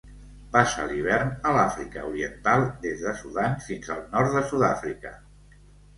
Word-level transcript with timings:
Passa 0.53 0.85
l'hivern 0.91 1.29
a 1.49 1.51
l'Àfrica 1.57 2.07
Oriental, 2.11 2.65
des 2.89 3.03
de 3.05 3.15
Sudan 3.21 3.55
fins 3.67 3.93
al 3.97 4.03
nord 4.17 4.35
de 4.39 4.43
Sud-àfrica. 4.53 5.13